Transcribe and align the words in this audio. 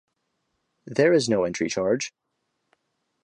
There 0.87 1.13
is 1.13 1.29
no 1.29 1.43
entry 1.43 1.69
charge. 1.69 2.11